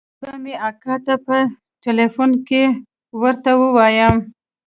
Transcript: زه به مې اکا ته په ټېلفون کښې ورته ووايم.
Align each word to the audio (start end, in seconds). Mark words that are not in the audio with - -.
زه 0.19 0.27
به 0.31 0.37
مې 0.43 0.53
اکا 0.69 0.95
ته 1.05 1.13
په 1.25 1.37
ټېلفون 1.83 2.31
کښې 2.47 2.63
ورته 3.21 3.51
ووايم. 3.61 4.15